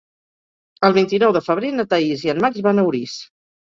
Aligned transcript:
El 0.87 0.95
vint-i-nou 0.95 1.35
de 1.37 1.43
febrer 1.49 1.71
na 1.77 1.87
Thaís 1.93 2.25
i 2.29 2.33
en 2.35 2.43
Max 2.47 2.65
van 2.69 2.85
a 2.85 2.87
Orís. 2.93 3.19